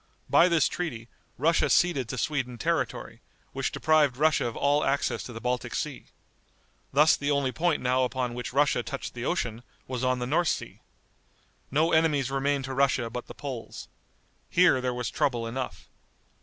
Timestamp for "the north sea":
10.17-10.79